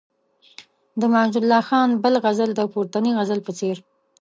[0.99, 3.77] د معزالله خان بل غزل د پورتني غزل په څېر.